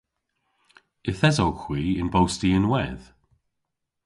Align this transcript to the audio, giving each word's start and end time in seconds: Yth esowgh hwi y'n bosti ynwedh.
Yth 1.09 1.25
esowgh 1.29 1.61
hwi 1.63 1.81
y'n 1.99 2.09
bosti 2.13 2.49
ynwedh. 2.57 3.05